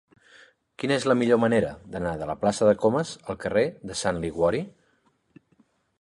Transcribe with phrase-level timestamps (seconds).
[0.83, 4.23] Quina és la millor manera d'anar de la plaça de Comas al carrer de Sant
[4.25, 4.67] Liguori?